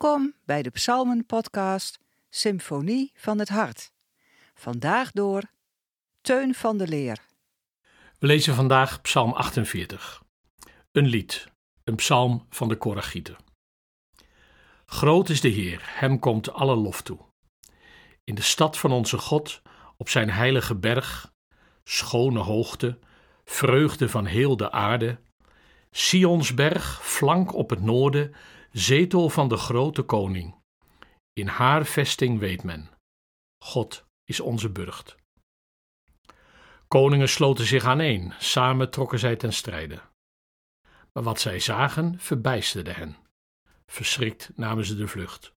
[0.00, 1.98] Welkom bij de Psalmen-podcast
[2.30, 3.92] Symfonie van het Hart.
[4.54, 5.42] Vandaag door
[6.20, 7.18] Teun van de Leer.
[8.18, 10.22] We lezen vandaag Psalm 48.
[10.92, 11.48] Een lied,
[11.84, 13.36] een psalm van de Koragieten.
[14.86, 17.18] Groot is de Heer, hem komt alle lof toe.
[18.24, 19.62] In de stad van onze God,
[19.96, 21.32] op zijn heilige berg,
[21.84, 22.98] schone hoogte,
[23.44, 25.20] vreugde van heel de aarde,
[25.90, 28.34] Sionsberg, flank op het noorden,
[28.72, 30.54] zetel van de grote koning.
[31.32, 32.90] In haar vesting weet men:
[33.64, 35.16] God is onze burcht.
[36.88, 40.00] Koningen sloten zich aaneen, samen trokken zij ten strijde.
[41.12, 43.16] Maar wat zij zagen verbijsterde hen.
[43.86, 45.52] Verschrikt namen ze de vlucht.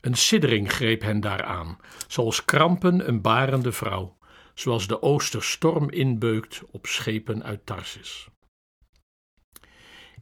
[0.00, 1.78] Een siddering greep hen daaraan,
[2.08, 4.18] zoals krampen een barende vrouw,
[4.54, 8.28] zoals de oosterstorm inbeukt op schepen uit Tarsis.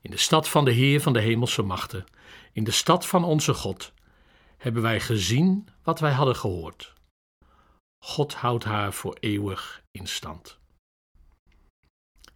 [0.03, 2.05] In de stad van de Heer van de hemelse machten,
[2.53, 3.93] in de stad van onze God,
[4.57, 6.95] hebben wij gezien wat wij hadden gehoord.
[8.05, 10.59] God houdt haar voor eeuwig in stand.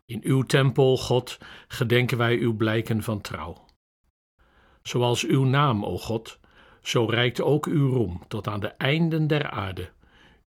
[0.04, 3.64] In uw tempel, God, gedenken wij uw blijken van trouw.
[4.82, 6.38] Zoals uw naam, o God,
[6.82, 9.92] zo reikt ook uw roem tot aan de einden der aarde.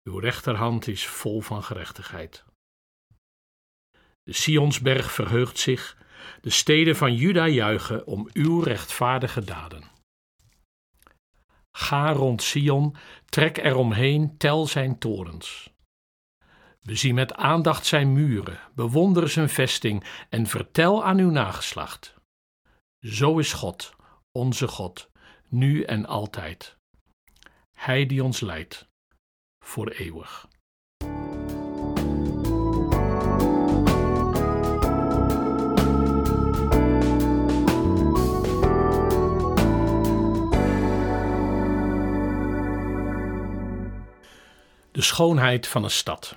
[0.02, 2.44] Uw rechterhand is vol van gerechtigheid.
[4.22, 5.96] De Sionsberg verheugt zich
[6.40, 9.90] de steden van Juda juichen om uw rechtvaardige daden.
[11.72, 15.70] Ga rond Sion, trek eromheen, tel zijn torens.
[16.82, 22.14] Bezie met aandacht zijn muren, bewonder zijn vesting en vertel aan uw nageslacht.
[23.00, 23.94] Zo is God,
[24.32, 25.10] onze God,
[25.48, 26.76] nu en altijd.
[27.72, 28.88] Hij die ons leidt,
[29.64, 30.48] voor eeuwig.
[45.02, 46.36] De schoonheid van een stad.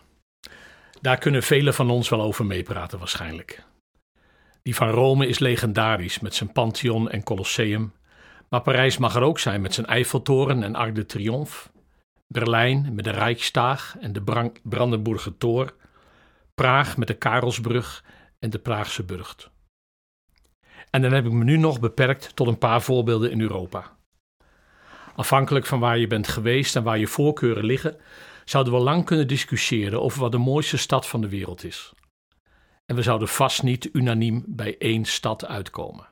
[1.01, 3.63] Daar kunnen velen van ons wel over meepraten waarschijnlijk.
[4.61, 7.93] Die van Rome is legendarisch met zijn Pantheon en Colosseum,
[8.49, 11.69] maar Parijs mag er ook zijn met zijn Eiffeltoren en Arc de Triomphe,
[12.27, 15.75] Berlijn met de Rijkstaag en de Brandenburger Tor,
[16.55, 18.03] Praag met de Karelsbrug
[18.39, 19.49] en de Praagse Burgt.
[20.89, 23.97] En dan heb ik me nu nog beperkt tot een paar voorbeelden in Europa.
[25.15, 27.97] Afhankelijk van waar je bent geweest en waar je voorkeuren liggen,
[28.45, 31.93] zouden we lang kunnen discussiëren over wat de mooiste stad van de wereld is.
[32.85, 36.07] En we zouden vast niet unaniem bij één stad uitkomen.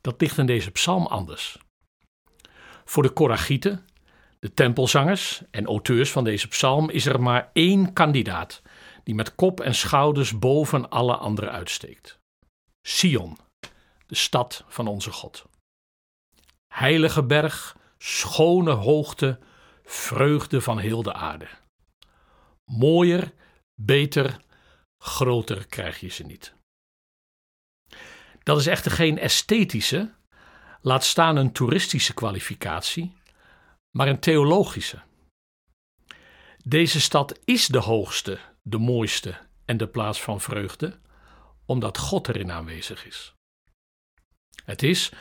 [0.00, 1.58] Dat ligt in deze psalm anders.
[2.84, 3.86] Voor de Koragieten,
[4.38, 8.62] de tempelzangers en auteurs van deze psalm, is er maar één kandidaat
[9.04, 12.18] die met kop en schouders boven alle anderen uitsteekt.
[12.86, 13.38] Sion,
[14.06, 15.44] de stad van onze God.
[16.74, 19.38] Heilige berg, schone hoogte,
[19.92, 21.48] vreugde van heel de aarde.
[22.64, 23.32] Mooier,
[23.74, 24.40] beter,
[24.98, 26.54] groter krijg je ze niet.
[28.42, 30.14] Dat is echter geen esthetische,
[30.80, 33.16] laat staan een toeristische kwalificatie,
[33.96, 35.02] maar een theologische.
[36.64, 40.98] Deze stad is de hoogste, de mooiste en de plaats van vreugde,
[41.66, 43.34] omdat God erin aanwezig is.
[44.64, 45.12] Het is,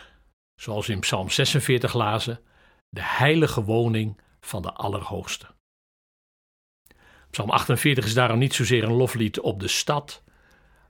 [0.56, 2.40] zoals we in Psalm 46 lazen,
[2.90, 5.48] de heilige woning van de Allerhoogste.
[7.30, 10.24] Psalm 48 is daarom niet zozeer een loflied op de stad,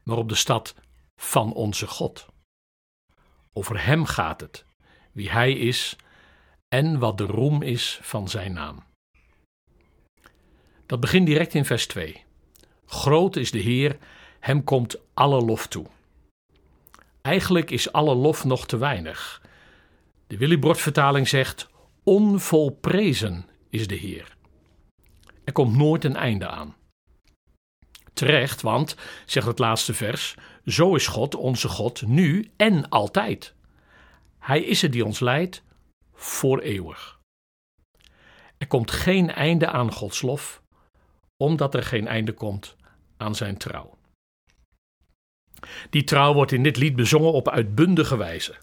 [0.04, 0.76] maar op de stad
[1.16, 2.28] van onze God.
[3.54, 4.66] Over Hem gaat het,
[5.12, 5.96] wie Hij is
[6.68, 8.84] en wat de roem is van Zijn naam.
[10.86, 12.24] Dat begint direct in vers 2.
[12.86, 13.98] Groot is de Heer,
[14.40, 15.86] Hem komt alle lof toe.
[17.22, 19.42] Eigenlijk is alle lof nog te weinig.
[20.28, 21.70] De Willibrord-vertaling zegt:
[22.04, 24.38] Onvolprezen is de Heer.
[25.44, 26.76] Er komt nooit een einde aan.
[28.14, 28.96] Terecht, want,
[29.26, 33.56] zegt het laatste vers, zo is God, onze God, nu en altijd.
[34.40, 35.64] Hij is het die ons leidt
[36.14, 37.20] voor eeuwig.
[38.58, 40.62] Er komt geen einde aan Gods lof,
[41.38, 42.76] omdat er geen einde komt
[43.18, 43.98] aan zijn trouw.
[45.90, 48.56] Die trouw wordt in dit lied bezongen op uitbundige wijze,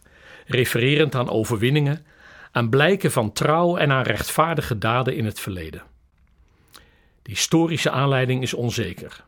[0.46, 2.06] refererend aan overwinningen
[2.50, 5.82] aan blijken van trouw en aan rechtvaardige daden in het verleden.
[7.22, 9.24] De historische aanleiding is onzeker.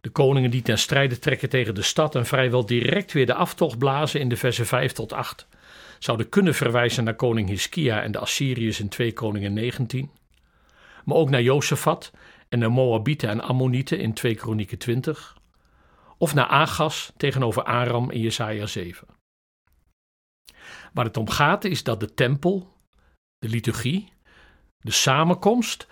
[0.00, 3.78] De koningen die ten strijde trekken tegen de stad en vrijwel direct weer de aftocht
[3.78, 5.46] blazen in de versen 5 tot 8
[6.02, 10.10] zouden kunnen verwijzen naar koning Hiskia en de Assyriërs in 2 Koningen 19,
[11.04, 12.12] maar ook naar Jozefat
[12.48, 15.36] en de Moabieten en Ammonieten in 2 Kronieken 20,
[16.18, 19.21] of naar Agas tegenover Aram in Jesaja 7.
[20.92, 22.76] Waar het om gaat is dat de tempel,
[23.38, 24.12] de liturgie,
[24.78, 25.86] de samenkomst,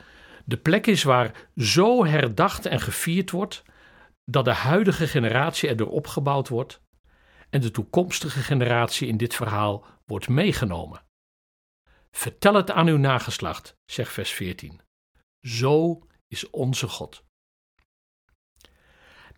[0.44, 3.62] de plek is waar zo herdacht en gevierd wordt
[4.24, 6.80] dat de huidige generatie erdoor opgebouwd wordt
[7.50, 11.02] en de toekomstige generatie in dit verhaal wordt meegenomen.
[12.10, 14.80] Vertel het aan uw nageslacht, zegt vers 14.
[15.40, 17.24] Zo is onze God.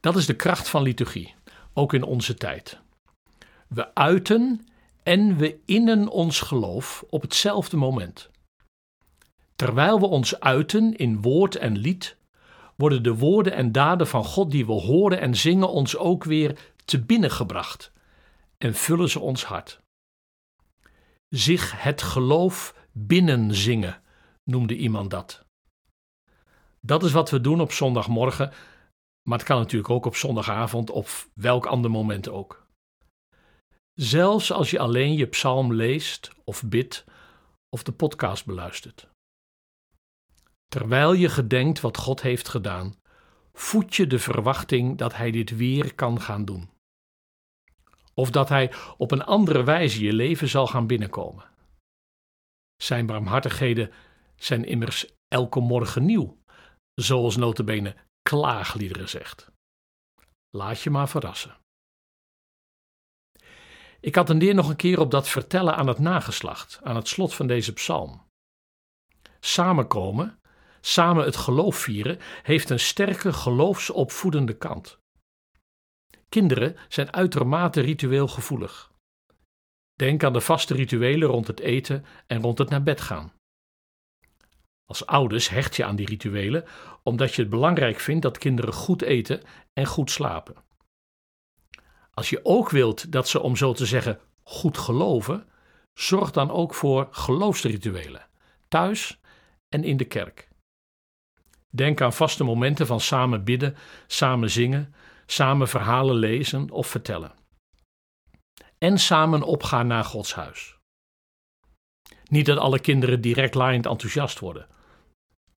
[0.00, 1.34] Dat is de kracht van liturgie,
[1.72, 2.80] ook in onze tijd.
[3.68, 4.66] We uiten
[5.02, 8.30] en we innen ons geloof op hetzelfde moment.
[9.56, 12.16] Terwijl we ons uiten in woord en lied,
[12.76, 16.72] worden de woorden en daden van God die we horen en zingen ons ook weer
[16.84, 17.92] te binnen gebracht
[18.58, 19.80] en vullen ze ons hart.
[21.28, 24.02] Zich het geloof binnenzingen,
[24.44, 25.44] noemde iemand dat.
[26.80, 28.52] Dat is wat we doen op zondagmorgen,
[29.22, 32.61] maar het kan natuurlijk ook op zondagavond of welk ander moment ook.
[33.94, 37.04] Zelfs als je alleen je psalm leest of bidt
[37.68, 39.08] of de podcast beluistert.
[40.68, 42.94] Terwijl je gedenkt wat God heeft gedaan,
[43.52, 46.70] voed je de verwachting dat Hij dit weer kan gaan doen.
[48.14, 51.44] Of dat Hij op een andere wijze je leven zal gaan binnenkomen.
[52.76, 53.92] Zijn barmhartigheden
[54.36, 56.38] zijn immers elke morgen nieuw,
[56.94, 59.50] zoals notabene klaagliederen zegt.
[60.50, 61.61] Laat je maar verrassen.
[64.02, 67.46] Ik attendeer nog een keer op dat vertellen aan het nageslacht, aan het slot van
[67.46, 68.22] deze psalm.
[69.40, 70.38] Samenkomen,
[70.80, 74.98] samen het geloof vieren, heeft een sterke geloofsopvoedende kant.
[76.28, 78.92] Kinderen zijn uitermate ritueel gevoelig.
[79.94, 83.32] Denk aan de vaste rituelen rond het eten en rond het naar bed gaan.
[84.84, 86.64] Als ouders hecht je aan die rituelen
[87.02, 90.56] omdat je het belangrijk vindt dat kinderen goed eten en goed slapen.
[92.14, 95.48] Als je ook wilt dat ze, om zo te zeggen, goed geloven,
[95.94, 98.28] zorg dan ook voor geloofsrituelen,
[98.68, 99.20] thuis
[99.68, 100.48] en in de kerk.
[101.70, 103.76] Denk aan vaste momenten van samen bidden,
[104.06, 104.94] samen zingen,
[105.26, 107.32] samen verhalen lezen of vertellen.
[108.78, 110.76] En samen opgaan naar Gods huis.
[112.28, 114.66] Niet dat alle kinderen direct laaiend enthousiast worden.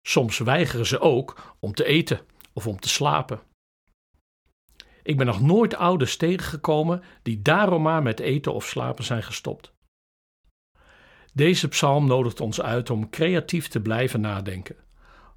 [0.01, 2.21] Soms weigeren ze ook om te eten
[2.53, 3.41] of om te slapen.
[5.03, 9.73] Ik ben nog nooit ouders tegengekomen die daarom maar met eten of slapen zijn gestopt.
[11.33, 14.75] Deze psalm nodigt ons uit om creatief te blijven nadenken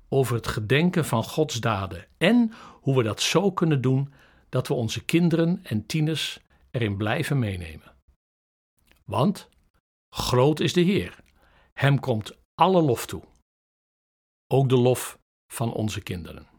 [0.09, 4.13] over het gedenken van Gods daden en hoe we dat zo kunnen doen
[4.49, 6.41] dat we onze kinderen en tieners
[6.71, 7.95] erin blijven meenemen.
[9.05, 9.49] Want
[10.11, 11.19] groot is de Heer,
[11.73, 13.23] Hem komt alle lof toe,
[14.47, 15.19] ook de lof
[15.53, 16.56] van onze kinderen.